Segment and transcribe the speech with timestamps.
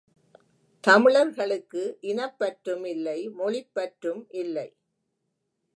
[0.83, 4.67] தமிழர்களுக்கு இனப்பற்றும் இல்லை மொழிப் பற்றும் இல்லை.